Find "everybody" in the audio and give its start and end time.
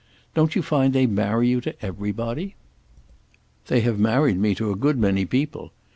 1.85-2.55